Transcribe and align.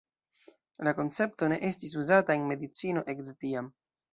La 0.87 0.93
koncepto 0.99 1.51
ne 1.53 1.59
estis 1.69 1.95
uzata 2.05 2.39
en 2.39 2.51
medicino 2.53 3.07
ekde 3.15 3.37
tiam. 3.45 3.71